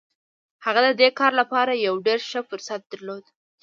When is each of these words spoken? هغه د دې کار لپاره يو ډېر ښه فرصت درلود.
هغه 0.65 0.81
د 0.87 0.89
دې 1.01 1.09
کار 1.19 1.31
لپاره 1.41 1.73
يو 1.87 1.95
ډېر 2.07 2.19
ښه 2.29 2.41
فرصت 2.49 2.81
درلود. 2.91 3.25